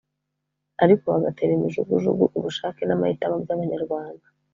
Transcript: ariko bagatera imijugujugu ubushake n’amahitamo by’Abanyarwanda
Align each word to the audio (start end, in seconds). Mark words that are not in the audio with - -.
ariko 0.83 1.05
bagatera 1.13 1.51
imijugujugu 1.55 2.23
ubushake 2.37 2.81
n’amahitamo 2.85 3.35
by’Abanyarwanda 3.43 4.25